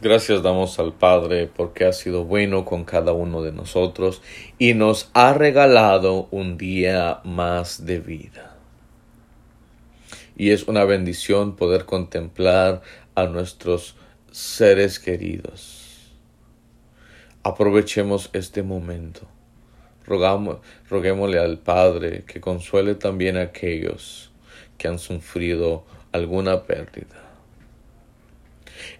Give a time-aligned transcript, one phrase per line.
[0.00, 4.22] Gracias damos al Padre porque ha sido bueno con cada uno de nosotros
[4.58, 8.56] y nos ha regalado un día más de vida.
[10.36, 12.82] Y es una bendición poder contemplar
[13.14, 13.94] a nuestros
[14.32, 16.10] seres queridos.
[17.44, 19.28] Aprovechemos este momento.
[20.04, 20.58] Rogamos,
[20.90, 24.32] roguémosle al Padre que consuele también a aquellos
[24.76, 27.33] que han sufrido alguna pérdida.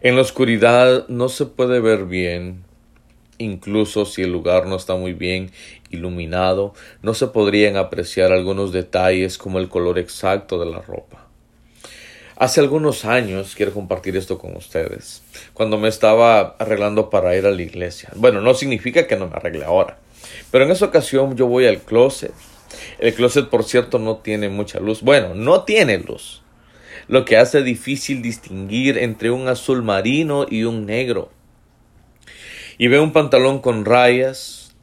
[0.01, 2.65] En la oscuridad no se puede ver bien,
[3.39, 5.51] incluso si el lugar no está muy bien
[5.91, 11.27] iluminado, no se podrían apreciar algunos detalles como el color exacto de la ropa.
[12.37, 17.53] Hace algunos años, quiero compartir esto con ustedes, cuando me estaba arreglando para ir a
[17.53, 18.11] la iglesia.
[18.17, 19.99] Bueno, no significa que no me arregle ahora,
[20.51, 22.35] pero en esa ocasión yo voy al closet.
[22.99, 25.01] El closet, por cierto, no tiene mucha luz.
[25.01, 26.44] Bueno, no tiene luz
[27.09, 31.31] lo que hace difícil distinguir entre un azul marino y un negro.
[32.79, 34.75] Y veo un pantalón con rayas,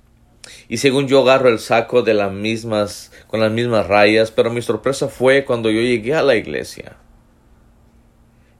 [0.67, 4.61] y según yo agarro el saco de las mismas, con las mismas rayas, pero mi
[4.61, 6.95] sorpresa fue cuando yo llegué a la iglesia.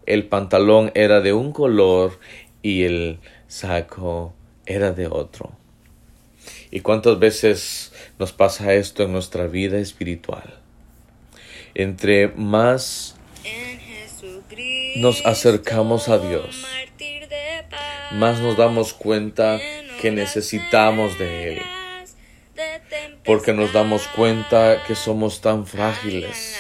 [0.06, 2.20] El pantalón era de un color
[2.62, 4.34] y el saco
[4.66, 5.52] era de otro.
[6.70, 10.60] ¿Y cuántas veces nos pasa esto en nuestra vida espiritual?
[11.74, 13.16] Entre más
[14.96, 16.66] nos acercamos a Dios,
[18.12, 19.60] más nos damos cuenta
[20.02, 21.62] que necesitamos de Él.
[23.24, 26.56] Porque nos damos cuenta que somos tan frágiles,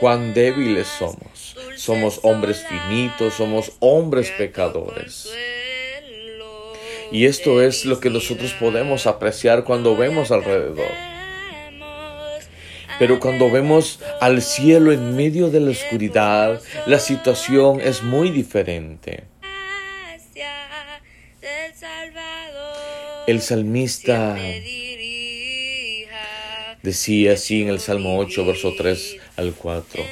[0.00, 1.56] cuán débiles somos.
[1.76, 5.30] Somos hombres finitos, somos hombres pecadores.
[7.10, 11.13] Y esto es lo que nosotros podemos apreciar cuando vemos alrededor.
[12.98, 19.24] Pero cuando vemos al cielo en medio de la oscuridad, la situación es muy diferente.
[23.26, 24.36] El salmista
[26.82, 30.04] decía así en el Salmo 8, verso 3 al 4.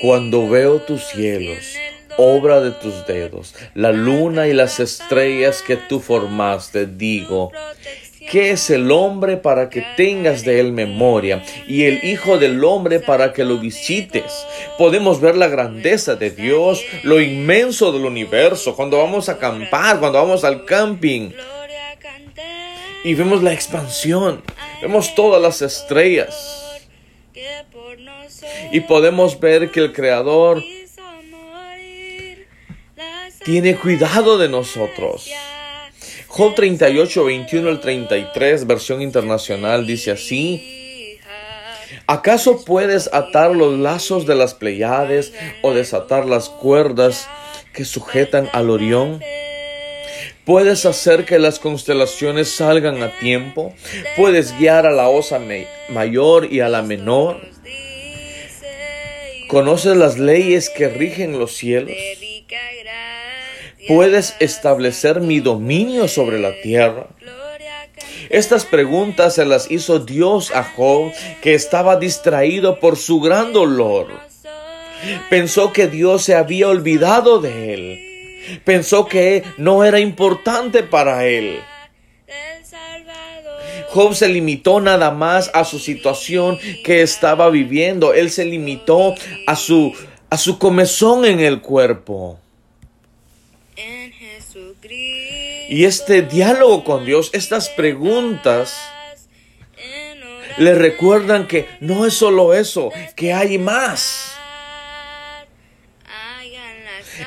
[0.00, 1.76] Cuando veo tus cielos,
[2.16, 7.52] obra de tus dedos, la luna y las estrellas que tú formaste, digo,
[8.30, 11.42] ¿Qué es el hombre para que tengas de él memoria?
[11.66, 14.46] Y el Hijo del hombre para que lo visites.
[14.78, 20.18] Podemos ver la grandeza de Dios, lo inmenso del universo, cuando vamos a acampar, cuando
[20.18, 21.30] vamos al camping.
[23.04, 24.42] Y vemos la expansión,
[24.80, 26.80] vemos todas las estrellas.
[28.70, 30.62] Y podemos ver que el Creador
[33.44, 35.28] tiene cuidado de nosotros.
[36.34, 41.18] Job 38, 21 al 33, versión internacional, dice así.
[42.06, 47.28] ¿Acaso puedes atar los lazos de las Pleiades o desatar las cuerdas
[47.74, 49.20] que sujetan al Orión?
[50.46, 53.74] ¿Puedes hacer que las constelaciones salgan a tiempo?
[54.16, 55.38] ¿Puedes guiar a la osa
[55.90, 57.42] mayor y a la menor?
[59.48, 61.92] ¿Conoces las leyes que rigen los cielos?
[63.88, 67.08] ¿Puedes establecer mi dominio sobre la tierra?
[68.30, 71.12] Estas preguntas se las hizo Dios a Job,
[71.42, 74.08] que estaba distraído por su gran dolor.
[75.28, 78.60] Pensó que Dios se había olvidado de él.
[78.64, 81.60] Pensó que no era importante para él.
[83.88, 88.14] Job se limitó nada más a su situación que estaba viviendo.
[88.14, 89.14] Él se limitó
[89.46, 89.92] a su,
[90.30, 92.38] a su comezón en el cuerpo.
[94.88, 98.76] Y este diálogo con Dios, estas preguntas,
[100.58, 104.34] le recuerdan que no es solo eso, que hay más.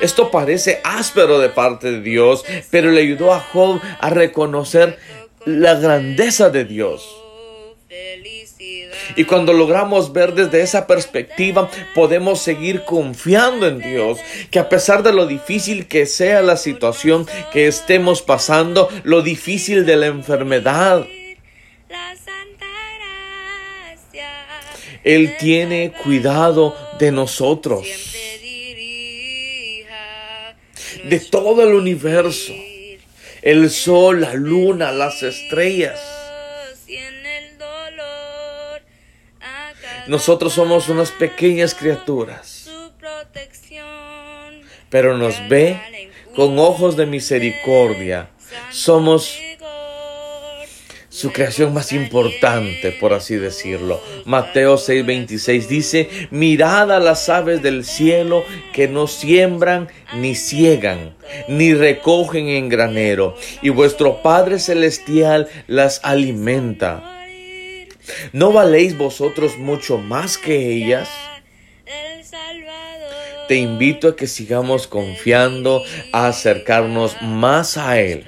[0.02, 5.00] Esto parece áspero de parte de Dios, pero le ayudó a Job a reconocer
[5.46, 7.25] la grandeza de Dios.
[9.16, 14.20] Y cuando logramos ver desde esa perspectiva, podemos seguir confiando en Dios,
[14.52, 19.86] que a pesar de lo difícil que sea la situación que estemos pasando, lo difícil
[19.86, 21.06] de la enfermedad,
[25.06, 27.86] Él tiene cuidado de nosotros,
[31.04, 32.54] de todo el universo,
[33.44, 36.00] el sol, la luna, las estrellas.
[40.08, 42.70] Nosotros somos unas pequeñas criaturas,
[44.90, 48.30] pero nos ve con ojos de misericordia.
[48.72, 49.40] Somos
[51.10, 54.02] su creación más importante, por así decirlo.
[54.26, 58.44] Mateo 6:26 dice, mirad a las aves del cielo
[58.74, 61.16] que no siembran ni ciegan,
[61.48, 67.15] ni recogen en granero, y vuestro Padre Celestial las alimenta.
[68.34, 71.10] ¿No valéis vosotros mucho más que ellas?
[73.48, 78.26] Te invito a que sigamos confiando, a acercarnos más a Él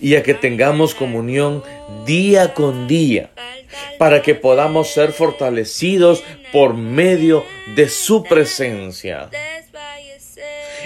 [0.00, 1.62] y a que tengamos comunión
[2.04, 3.30] día con día
[3.98, 6.22] para que podamos ser fortalecidos
[6.52, 7.44] por medio
[7.74, 9.30] de su presencia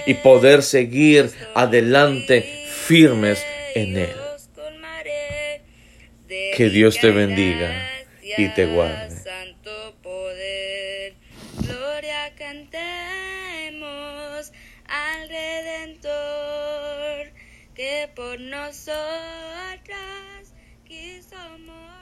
[0.07, 3.43] y poder seguir adelante firmes
[3.75, 4.28] en Él.
[6.59, 7.71] Que Dios te bendiga
[8.21, 9.15] y te guarde.
[11.63, 12.83] Gloria cantemos
[14.87, 16.09] al Redentor
[17.77, 18.97] que por nosotras
[20.85, 21.98] quiso morir.